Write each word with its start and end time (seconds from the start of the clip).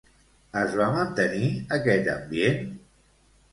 Es 0.61 0.77
va 0.79 0.87
mantenir 0.95 1.51
aquest 1.79 2.11
ambient? 2.17 2.67